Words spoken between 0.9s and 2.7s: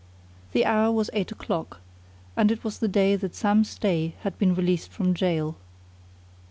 was eight o'clock, and it